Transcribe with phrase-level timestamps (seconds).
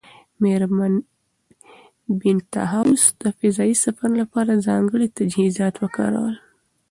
[0.41, 0.93] مېرمن
[2.19, 6.35] بینتهاوس د فضایي سفر لپاره ځانګړي تجهیزات وکارول.